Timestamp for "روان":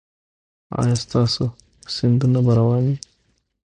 2.59-2.81